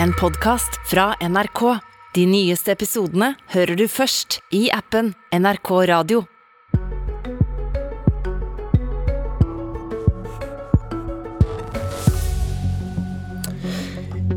[0.00, 1.60] en podkast fra NRK.
[2.14, 6.22] De nyeste episodene hører du først i appen NRK Radio.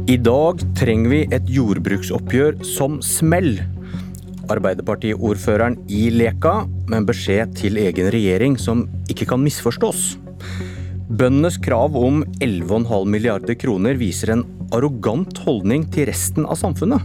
[0.05, 3.57] I dag trenger vi et jordbruksoppgjør som smell.
[4.53, 10.13] Arbeiderpartiordføreren i Leka med en beskjed til egen regjering som ikke kan misforstås.
[11.05, 14.39] Bøndenes krav om 11,5 milliarder kroner viser en
[14.73, 17.03] arrogant holdning til resten av samfunnet.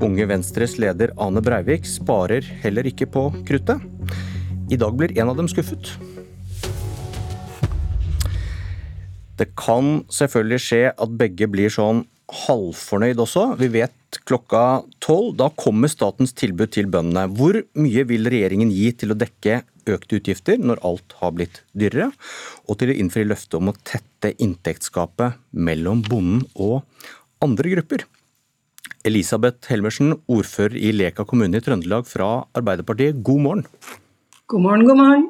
[0.00, 3.84] Unge Venstres leder Ane Breivik sparer heller ikke på kruttet.
[4.72, 5.92] I dag blir en av dem skuffet.
[9.36, 13.44] Det kan selvfølgelig skje at begge blir sånn halvfornøyd også.
[13.60, 15.34] Vi vet klokka tolv.
[15.40, 17.28] Da kommer statens tilbud til bøndene.
[17.36, 22.12] Hvor mye vil regjeringen gi til å dekke økte utgifter når alt har blitt dyrere,
[22.70, 26.84] og til å innfri løftet om å tette inntektsgapet mellom bonden og
[27.42, 28.06] andre grupper?
[29.08, 33.66] Elisabeth Helmersen, ordfører i Leka kommune i Trøndelag fra Arbeiderpartiet, god morgen.
[34.46, 35.26] God morgen, god morgen.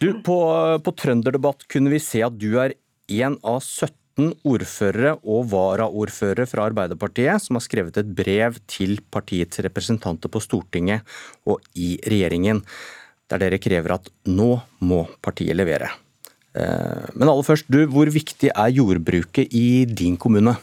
[0.00, 0.38] Du, på,
[0.80, 2.78] på Trønderdebatt kunne vi se at du er
[3.12, 9.62] en av 17 ordførere og varaordførere fra Arbeiderpartiet som har skrevet et brev til partiets
[9.64, 11.06] representanter på Stortinget
[11.48, 12.62] og i regjeringen,
[13.30, 15.88] der dere krever at nå må partiet levere.
[16.52, 20.58] Eh, men aller først, du, hvor viktig er jordbruket i din kommune?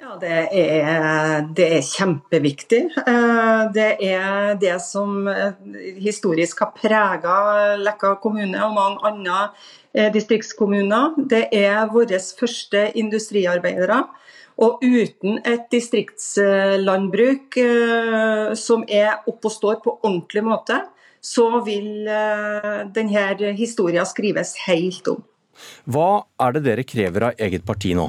[0.00, 2.80] Ja, det er, det er, kjempeviktig.
[3.02, 5.28] Eh, det er det som
[6.00, 9.50] historisk har prega Leka kommune og mange andre
[9.87, 11.18] Eh, distriktskommuner.
[11.30, 14.02] Det er våre første industriarbeidere.
[14.58, 20.80] Og uten et distriktslandbruk eh, som er oppe og står på ordentlig måte,
[21.22, 25.22] så vil eh, denne historien skrives helt om.
[25.90, 28.06] Hva er det dere krever av eget parti nå?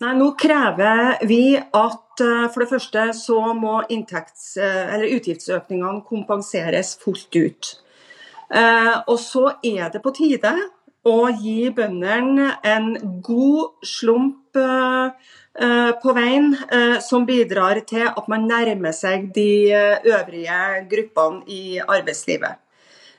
[0.00, 7.80] Nei, Nå krever vi at for det første så må utgiftsøkningene kompenseres fullt ut.
[8.50, 10.52] Eh, og så er det på tide
[11.06, 12.88] å gi bøndene en
[13.24, 20.60] god slump eh, på veien, eh, som bidrar til at man nærmer seg de øvrige
[20.90, 22.58] gruppene i arbeidslivet.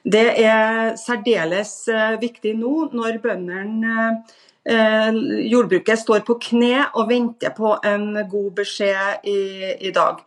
[0.01, 1.73] Det er særdeles
[2.21, 9.25] viktig nå når bøndene Eh, jordbruket står på kne og venter på en god beskjed
[9.25, 9.39] i,
[9.87, 10.19] i dag.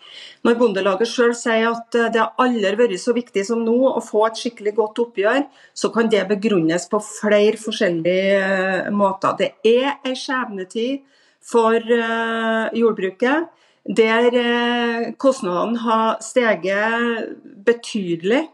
[0.43, 4.25] Når Bondelaget sjøl sier at det har aldri vært så viktig som nå å få
[4.27, 9.39] et skikkelig godt oppgjør, så kan det begrunnes på flere forskjellige eh, måter.
[9.39, 11.05] Det er en skjebnetid
[11.45, 13.53] for eh, jordbruket
[13.84, 17.34] der kostnadene har steget
[17.66, 18.47] betydelig.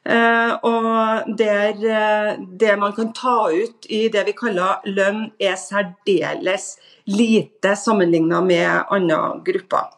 [0.00, 5.58] Uh, og der uh, det man kan ta ut i det vi kaller lønn, er
[5.60, 6.78] særdeles
[7.10, 9.90] lite sammenlignet med andre grupper.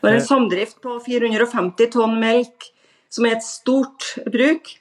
[0.00, 0.24] Når en eh.
[0.24, 2.70] samdrift på 450 tonn melk,
[3.12, 4.72] som er et stort bruk,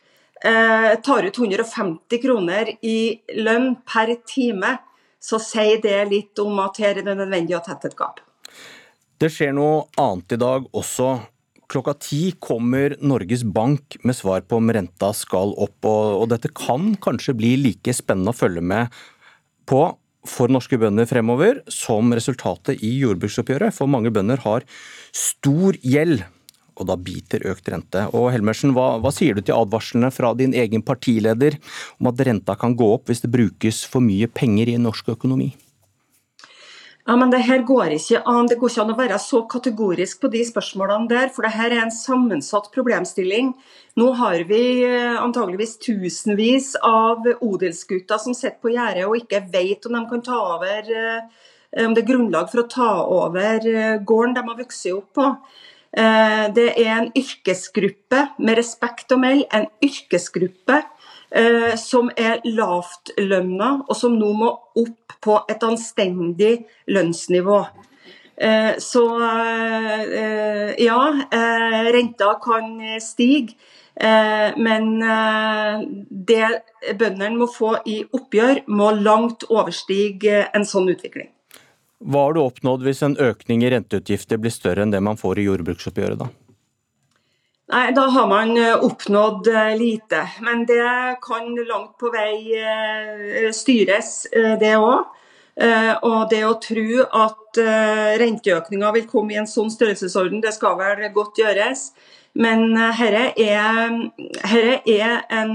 [0.48, 4.78] uh, tar ut 150 kroner i lønn per time,
[5.20, 8.24] så sier det litt om at her er det nødvendig å tette et gap.
[9.20, 11.14] Det skjer noe annet i dag også
[11.74, 15.80] klokka ti kommer Norges Bank med svar på om renta skal opp.
[15.88, 18.94] Og, dette kan kanskje bli like spennende å følge med
[19.70, 19.86] på
[20.28, 23.76] for norske bønder fremover som resultatet i jordbruksoppgjøret.
[23.76, 24.64] For mange bønder har
[25.12, 26.24] stor gjeld,
[26.80, 28.06] og da biter økt rente.
[28.16, 31.60] Og Helmersen, hva, hva sier du til advarslene fra din egen partileder
[32.00, 35.52] om at renta kan gå opp hvis det brukes for mye penger i norsk økonomi?
[37.04, 38.48] Ja, men det her går ikke an.
[38.48, 41.74] Det går ikke an å være så kategorisk på de spørsmålene der, for det her
[41.76, 43.50] er en sammensatt problemstilling.
[44.00, 49.84] Nå har vi eh, antageligvis tusenvis av odelsgutter som sitter på gjerdet og ikke vet
[49.90, 51.44] om de kan ta over eh,
[51.84, 55.30] om det er grunnlag for å ta over eh, gården de har vokst opp på.
[55.94, 60.80] Det er en yrkesgruppe, med respekt å melde, en yrkesgruppe
[61.36, 66.56] eh, som er lavtlønna, og som nå må opp på et anstendig
[66.92, 67.60] lønnsnivå.
[68.38, 71.00] Eh, så eh, ja,
[71.32, 73.58] eh, renta kan stige.
[73.96, 81.30] Eh, men eh, det bøndene må få i oppgjør, må langt overstige en sånn utvikling.
[82.04, 85.40] Hva har du oppnådd hvis en økning i renteutgifter blir større enn det man får
[85.40, 86.32] i jordbruksoppgjøret, da?
[87.72, 90.28] Nei, Da har man eh, oppnådd eh, lite.
[90.42, 94.28] Men det kan langt på vei eh, styres,
[94.60, 95.20] det òg.
[96.04, 97.60] Og det å tro at
[98.18, 101.92] renteøkninga vil komme i en sånn størrelsesorden, det skal vel godt gjøres.
[102.34, 103.94] Men herre er,
[104.42, 105.54] er, en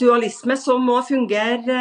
[0.00, 1.76] dualisme som må fungere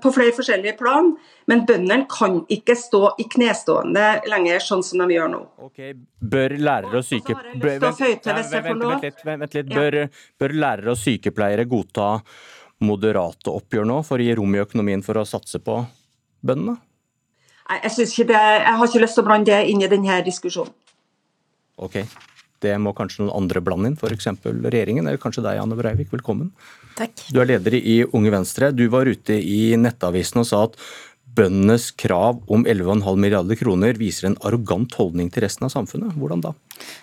[0.00, 1.10] på flere forskjellige plan.
[1.50, 5.42] Men bøndene kan ikke stå i knestående lenger, sånn som de gjør nå.
[5.66, 5.82] Ok,
[6.24, 7.92] Bør lærere og sykepleiere
[8.64, 9.74] Vent litt.
[9.74, 9.98] Bør,
[10.40, 12.14] bør lærere og sykepleiere godta
[12.84, 15.78] moderate oppgjør nå for å gi rom i økonomien for å satse på
[16.44, 16.78] bøndene?
[17.64, 18.28] Jeg, jeg
[18.64, 20.72] har ikke lyst til å blande det inn i denne diskusjonen.
[21.80, 21.96] Ok,
[22.64, 24.30] det må kanskje noen andre blande inn, f.eks.
[24.44, 26.10] regjeringen, eller kanskje deg, Anne Breivik.
[26.14, 26.52] Velkommen.
[26.98, 27.26] Takk.
[27.34, 28.72] Du er leder i Unge Venstre.
[28.74, 30.78] Du var ute i Nettavisen og sa at
[31.34, 36.14] bøndenes krav om 11,5 milliarder kroner viser en arrogant holdning til resten av samfunnet.
[36.18, 36.54] Hvordan da?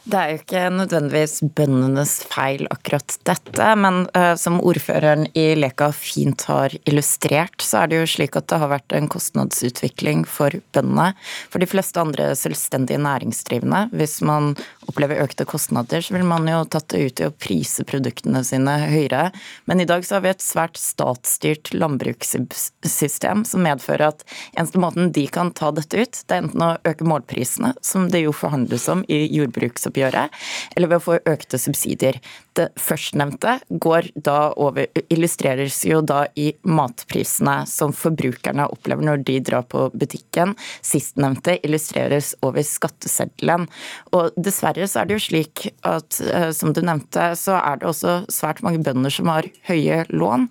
[0.01, 5.91] Det er jo ikke nødvendigvis bøndenes feil akkurat dette, men uh, som ordføreren i Leka
[5.93, 10.57] fint har illustrert, så er det jo slik at det har vært en kostnadsutvikling for
[10.73, 11.11] bøndene.
[11.53, 14.55] For de fleste andre selvstendige næringsdrivende, hvis man
[14.89, 18.79] opplever økte kostnader, så vil man jo tatt det ut i å prise produktene sine
[18.89, 19.29] høyere.
[19.69, 24.25] Men i dag så har vi et svært statsstyrt landbrukssystem som medfører at
[24.55, 28.25] eneste måten de kan ta dette ut, det er enten å øke målprisene, som det
[28.25, 29.23] jo forhandles om i
[29.61, 30.31] jordbruksoppgjøret,
[30.75, 32.19] eller ved å få økte subsidier.
[32.57, 39.37] Det førstnevnte går da over, illustreres jo da i matprisene som forbrukerne opplever når de
[39.39, 40.55] drar på butikken.
[40.83, 43.69] Sistnevnte illustreres over skatteseddelen.
[44.17, 47.87] Og dessverre så er det jo slik at eh, som du nevnte, så er det
[47.87, 50.49] også svært mange bønder som har høye lån.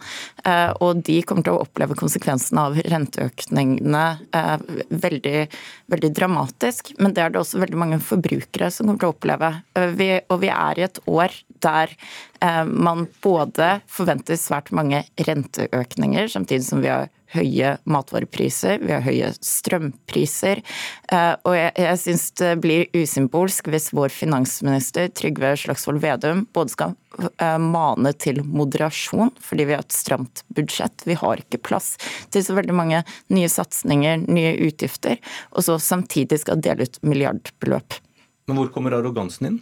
[0.49, 4.05] Eh, og de kommer til å oppleve konsekvensene av renteøkningene
[4.37, 4.57] eh,
[4.89, 5.45] veldig,
[5.93, 6.95] veldig dramatisk.
[6.97, 9.53] Men det er det også veldig mange forbrukere som kommer til å oppleve.
[9.97, 11.93] Vi, og vi er i et år der
[12.41, 19.05] eh, man både forventer svært mange renteøkninger, samtidig som vi har høye matvarepriser, vi har
[19.05, 20.63] høye strømpriser.
[21.13, 26.75] Eh, og jeg, jeg syns det blir usymbolsk hvis vår finansminister Trygve Slagsvold Vedum både
[26.75, 26.97] skal
[27.31, 31.07] eh, mane til moderasjon, fordi vi har et stramt budsjett.
[31.07, 31.95] Vi har ikke plass
[32.35, 35.21] til så veldig mange nye satsinger, nye utgifter.
[35.55, 38.01] Og så samtidig skal dele ut milliardbeløp.
[38.51, 39.61] Men hvor kommer arrogansen inn?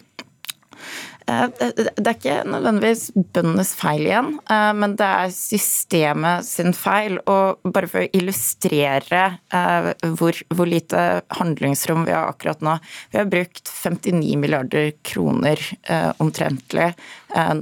[1.28, 1.44] Eh,
[1.76, 7.18] det er ikke nødvendigvis bøndenes feil igjen, eh, men det er systemet sin feil.
[7.28, 11.04] Og bare for å illustrere eh, hvor, hvor lite
[11.36, 12.78] handlingsrom vi har akkurat nå.
[13.12, 15.60] Vi har brukt 59 milliarder kroner
[16.22, 16.92] omtrentlig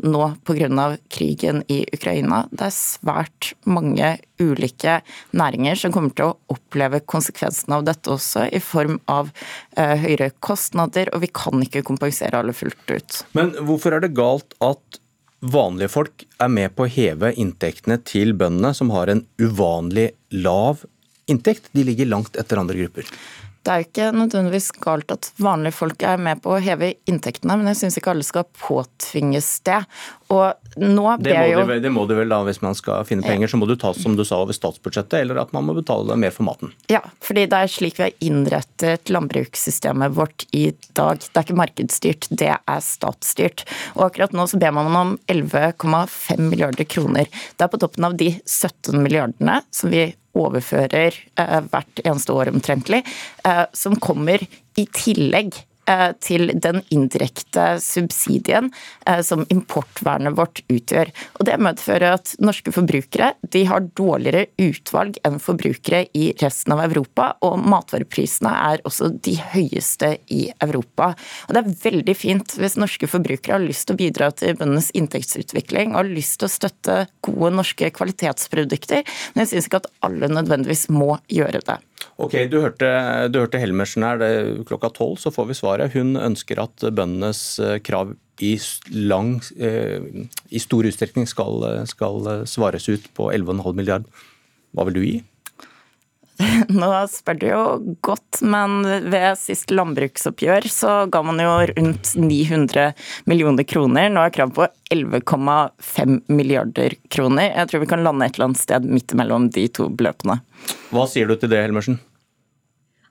[0.03, 0.97] nå pga.
[1.09, 2.47] krigen i Ukraina.
[2.51, 5.01] Det er svært mange ulike
[5.33, 9.33] næringer som kommer til å oppleve konsekvensene av dette også, i form av
[9.77, 13.25] høyere kostnader, og vi kan ikke kompensere alle fullt ut.
[13.35, 15.01] Men hvorfor er det galt at
[15.41, 20.85] vanlige folk er med på å heve inntektene til bøndene, som har en uvanlig lav
[21.31, 21.71] inntekt?
[21.73, 23.11] De ligger langt etter andre grupper.
[23.67, 27.57] Det er jo ikke nødvendigvis galt at vanlige folk er med på å heve inntektene,
[27.59, 29.81] men jeg syns ikke alle skal påtvinges det.
[30.31, 31.63] Og nå det, må jo...
[31.69, 33.93] de, det må du vel da, hvis man skal finne penger, så må du ta
[33.97, 36.73] som du sa over statsbudsjettet, eller at man må betale mer for maten.
[36.93, 40.69] Ja, fordi det er slik vi har innrettet landbrukssystemet vårt i
[40.99, 41.23] dag.
[41.23, 43.65] Det er ikke markedsstyrt, det er statsstyrt.
[43.97, 47.31] Og akkurat nå så ber man om 11,5 milliarder kroner.
[47.57, 52.53] Det er på toppen av de 17 milliardene som vi overfører eh, hvert eneste år
[52.53, 53.01] omtrentlig,
[53.49, 54.45] eh, som kommer
[54.77, 55.57] i tillegg
[56.23, 58.71] til den indirekte subsidien
[59.07, 61.13] eh, som importvernet vårt utgjør.
[61.39, 66.85] Og Det medfører at norske forbrukere de har dårligere utvalg enn forbrukere i resten av
[66.87, 71.13] Europa, og matvareprisene er også de høyeste i Europa.
[71.47, 74.93] Og Det er veldig fint hvis norske forbrukere har lyst til å bidra til bøndenes
[74.97, 79.93] inntektsutvikling og har lyst til å støtte gode norske kvalitetsprodukter, men jeg syns ikke at
[80.07, 81.79] alle nødvendigvis må gjøre det.
[82.17, 82.89] Ok, Du hørte,
[83.29, 84.25] du hørte Helmersen her.
[84.69, 85.93] Klokka tolv så får vi svaret.
[85.97, 88.55] Hun ønsker at bøndenes eh, krav i,
[88.93, 94.09] lang, eh, i stor utstrekning skal, skal svares ut på 11,5 milliard.
[94.77, 95.17] Hva vil du gi?
[96.81, 97.63] Nå spør du jo
[98.05, 102.91] godt, men ved sist landbruksoppgjør så ga man jo rundt 900
[103.31, 104.11] millioner kroner.
[104.13, 107.49] Nå er krav på 11,5 milliarder kroner.
[107.53, 110.41] Jeg tror vi kan lande et eller annet sted midt mellom de to beløpene.
[110.93, 111.99] Hva sier du til det, Helmersen?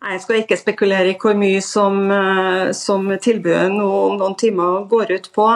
[0.05, 4.85] Jeg skal ikke spekulere i hvor mye som, eh, som tilbudet nå om noen timer
[4.91, 5.47] går ut på.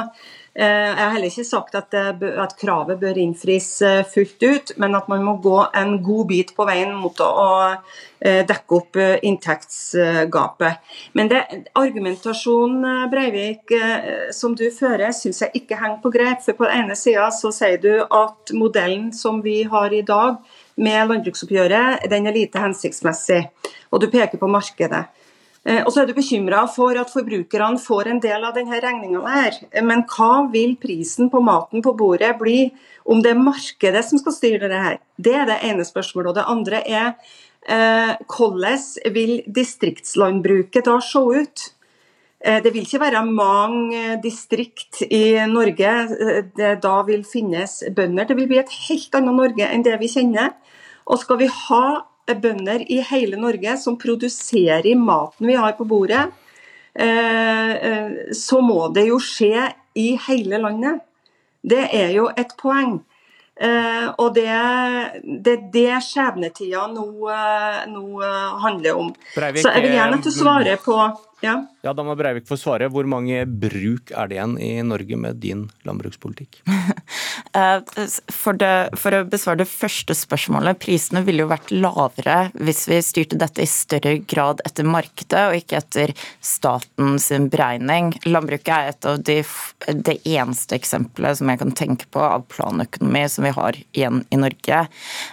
[0.59, 4.71] Eh, jeg har heller ikke sagt at, det, at, kravet bør innfris eh, fullt ut,
[4.81, 7.45] men at man må gå en god bit på veien mot å
[8.19, 10.81] eh, dekke opp inntektsgapet.
[11.15, 11.39] Men det,
[11.79, 13.71] argumentasjonen Breivik,
[14.35, 16.43] som du fører, syns jeg ikke henger på grep.
[16.43, 20.41] For på den ene sida så sier du at modellen som vi har i dag
[20.75, 23.45] med landbruksoppgjøret, den er lite hensiktsmessig.
[23.93, 25.05] Og du peker på markedet.
[25.69, 29.21] Eh, og så er du bekymra for at forbrukerne får en del av denne regninga
[29.27, 29.57] her.
[29.85, 32.69] Men hva vil prisen på maten på bordet bli
[33.09, 34.97] om det er markedet som skal styre det her?
[35.17, 36.31] Det er det ene spørsmålet.
[36.31, 37.09] Og det andre er
[37.67, 41.67] eh, hvordan vil distriktslandbruket da se ut?
[42.39, 45.93] Eh, det vil ikke være mange distrikt i Norge
[46.57, 48.25] det da vil finnes bønder.
[48.25, 50.55] Det vil bli et helt annet Norge enn det vi kjenner.
[51.09, 51.85] Og skal vi ha
[52.35, 56.27] bønder i hele Norge som produserer maten vi har på bordet,
[56.93, 61.01] eh, eh, så må det jo skje i hele landet.
[61.61, 62.99] Det er jo et poeng.
[63.59, 67.07] Eh, og det er det, det skjebnetida nå,
[67.91, 68.03] nå,
[68.63, 69.09] handler om.
[69.35, 70.95] Breivik, så jeg vil gjerne at du svarer på
[71.41, 71.55] ja.
[71.81, 72.89] ja, Da må Breivik få svare.
[72.91, 76.63] Hvor mange bruk er det igjen i Norge med din landbrukspolitikk?
[77.55, 77.79] Eh,
[78.29, 82.99] for, det, for, å besvare det første spørsmålet, prisene ville jo vært lavere hvis vi
[83.01, 86.13] styrte dette i større grad etter markedet og ikke etter
[86.45, 88.11] statens beregning.
[88.27, 89.39] Landbruket er et av de,
[89.87, 94.41] det eneste eksempelet som jeg kan tenke på av planøkonomi som vi har igjen i
[94.43, 94.83] Norge.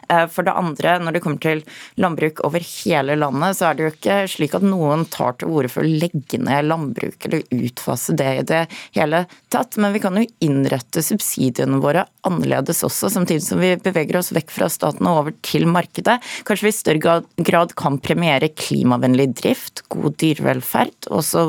[0.08, 1.66] Eh, for det andre, når det kommer til
[2.00, 5.74] landbruk over hele landet, så er det jo ikke slik at noen tar til orde
[5.74, 8.62] for legge ned landbruk eller utfase det i det
[8.96, 9.78] hele tatt.
[9.80, 14.52] Men vi kan jo innrette subsidiene våre annerledes også, samtidig som vi beveger oss vekk
[14.54, 16.18] fra staten og over til markedet.
[16.48, 21.46] Kanskje vi i større grad kan premiere klimavennlig drift, god dyrevelferd og også,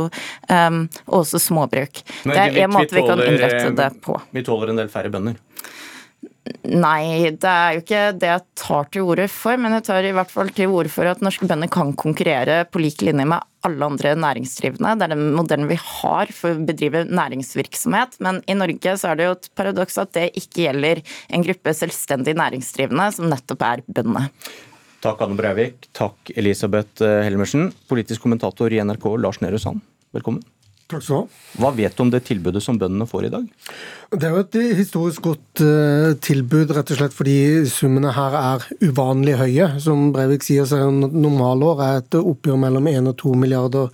[0.52, 0.84] um,
[1.20, 2.04] også småbruk.
[2.24, 4.20] Men, det er en måte vi kan innrette det på.
[4.36, 5.38] Vi tåler en del færre bønder?
[6.68, 9.60] Nei, det er jo ikke det jeg tar til orde for.
[9.62, 12.82] Men jeg tar i hvert fall til orde for at norske bønder kan konkurrere på
[12.84, 14.96] lik linje med alle andre næringsdrivende.
[14.98, 18.20] Det er den modellen vi har for å bedrive næringsvirksomhet.
[18.24, 21.76] Men i Norge så er det jo et paradoks at det ikke gjelder en gruppe
[21.78, 24.28] selvstendig næringsdrivende, som nettopp er bøndene.
[25.04, 25.90] Takk Anne Breivik.
[25.96, 27.72] Takk Elisabeth Helmersen.
[27.90, 29.84] Politisk kommentator i NRK Lars Nehru Sand,
[30.16, 30.42] velkommen.
[30.88, 31.40] Takk skal du ha.
[31.60, 33.48] Hva vet du om det tilbudet som bøndene får i dag?
[34.14, 37.36] Det er jo et historisk godt uh, tilbud, rett og slett fordi
[37.68, 39.68] summene her er uvanlig høye.
[39.84, 43.92] Som Breivik sier, så er normalår er et oppgjør mellom 1 og 2 milliarder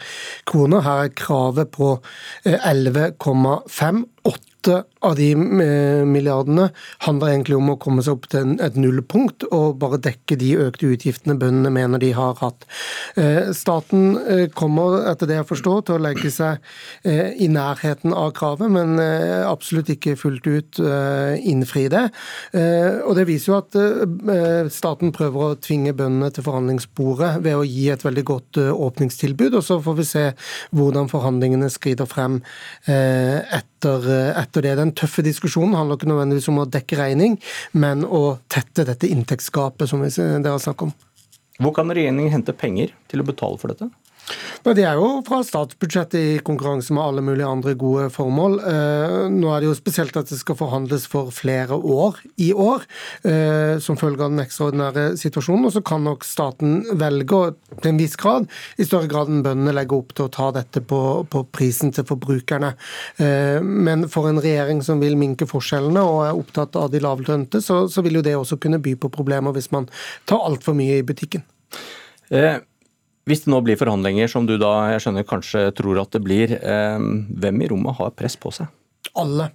[0.50, 0.86] kroner.
[0.86, 4.04] Her er kravet på uh, 11,5.
[4.30, 6.70] 8 av de eh, milliardene
[7.04, 10.92] handler egentlig om å komme seg opp til et nullpunkt og bare dekke de økte
[10.94, 12.68] utgiftene bøndene mener de har hatt.
[13.20, 16.62] Eh, staten eh, kommer, etter det jeg forstår, til å legge seg
[17.04, 20.80] i nærheten av kravet, men absolutt ikke fullt ut
[21.44, 22.04] innfri det.
[22.54, 27.90] Og Det viser jo at staten prøver å tvinge bøndene til forhandlingsbordet ved å gi
[27.94, 30.26] et veldig godt åpningstilbud, og så får vi se
[30.76, 32.40] hvordan forhandlingene skrider frem
[32.88, 34.76] etter, etter det.
[34.80, 37.40] Den den tøffe diskusjonen handler ikke nødvendigvis om å dekke regning,
[37.74, 40.94] men å tette dette inntektsgapet som dere har snakket om.
[41.62, 43.90] Hvor kan regjeringen hente penger til å betale for dette?
[44.64, 48.56] Det er jo fra statsbudsjettet i konkurranse med alle mulige andre gode formål.
[48.64, 52.86] Eh, nå er det jo spesielt at det skal forhandles for flere år i år,
[53.28, 55.68] eh, som følge av den ekstraordinære situasjonen.
[55.68, 57.42] Og så kan nok staten velge,
[57.82, 58.48] til en viss grad,
[58.80, 62.08] i større grad enn bøndene legge opp til å ta dette på, på prisen til
[62.08, 62.74] forbrukerne.
[63.20, 67.60] Eh, men for en regjering som vil minke forskjellene og er opptatt av de lavlønte,
[67.60, 69.92] så, så vil jo det også kunne by på problemer hvis man
[70.30, 71.44] tar altfor mye i butikken.
[72.32, 72.64] Eh.
[73.30, 76.58] Hvis det nå blir forhandlinger, som du da jeg skjønner kanskje tror at det blir,
[76.60, 77.00] eh,
[77.44, 78.68] hvem i rommet har press på seg?
[79.20, 79.52] Alle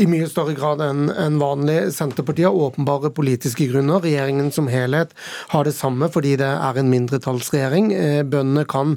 [0.00, 1.92] i mye større grad enn vanlig.
[1.94, 4.02] Senterpartiet har åpenbare politiske grunner.
[4.04, 5.14] Regjeringen som helhet
[5.52, 7.92] har det samme fordi det er en mindretallsregjering.
[7.94, 8.96] Eh, bøndene kan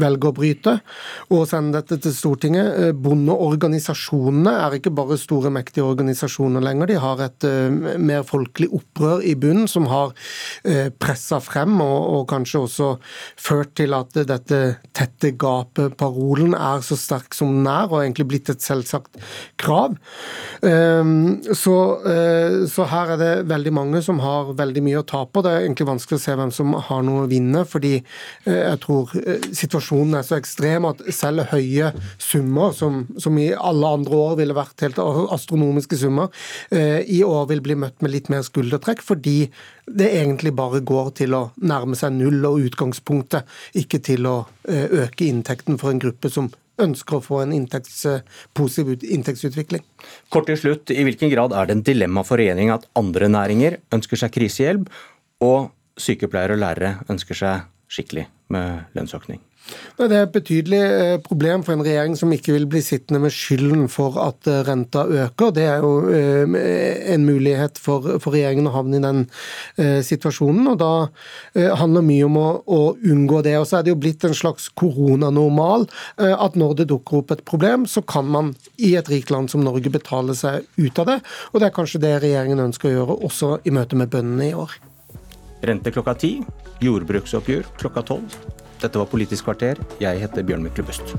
[0.00, 0.76] velge å bryte
[1.30, 2.70] og sende dette til Stortinget.
[2.76, 6.90] Eh, bondeorganisasjonene er ikke bare store, mektige organisasjoner lenger.
[6.90, 10.14] De har et eh, mer folkelig opprør i bunnen som har
[11.00, 12.88] pressa frem og, og kanskje også
[13.40, 14.58] ført til at dette
[14.96, 19.18] tette gapet-parolen er så sterk som den er, og egentlig blitt et selvsagt
[19.60, 19.95] krav.
[20.62, 21.76] Ehm, så,
[22.06, 25.42] eh, så, her er det veldig mange som har veldig mye å ta på.
[25.44, 28.80] Det er egentlig vanskelig å se hvem som har noe å vinne, fordi eh, jeg
[28.84, 34.20] tror eh, situasjonen er så ekstrem at selv høye summer, som, som i alle andre
[34.26, 36.32] år ville vært helt astronomiske summer,
[36.70, 39.48] i år vil bli møtt med litt mer skuldertrekk, fordi
[39.86, 43.46] det egentlig bare går til å nærme seg null og utgangspunktet,
[43.78, 44.36] ikke til å
[44.66, 46.50] øke inntekten for en gruppe som
[46.82, 48.04] ønsker å få en inntekts,
[48.56, 49.84] positiv inntektsutvikling.
[50.32, 53.80] Kort til slutt, I hvilken grad er det en dilemma for regjeringen at andre næringer
[53.96, 54.90] ønsker seg krisehjelp,
[55.44, 59.40] og sykepleiere og lærere ønsker seg skikkelig med lønnsøkning.
[59.96, 63.32] Det er et betydelig eh, problem for en regjering som ikke vil bli sittende med
[63.34, 65.52] skylden for at eh, renta øker.
[65.56, 66.44] Det er jo eh,
[67.14, 69.24] en mulighet for, for regjeringen å havne i den
[69.76, 70.90] situasjonen, og da
[71.78, 73.54] handler mye om å, å, unngå det.
[73.60, 77.44] Og så er det jo blitt en slags koronanormal at når det dukker opp et
[77.48, 81.18] problem, så kan man i et rikt land som Norge betale seg ut av det.
[81.52, 84.54] Og det er kanskje det regjeringen ønsker å gjøre også i møte med bøndene i
[84.56, 84.78] år.
[85.66, 86.36] Rente klokka ti,
[86.84, 88.40] jordbruksoppgjør klokka tolv.
[88.82, 89.80] Dette var Politisk kvarter.
[90.00, 91.16] Jeg heter Bjørn Myklebust.